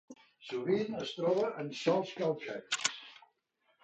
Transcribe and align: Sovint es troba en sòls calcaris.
Sovint 0.45 0.95
es 1.01 1.11
troba 1.17 1.49
en 1.63 1.69
sòls 1.79 2.13
calcaris. 2.21 2.89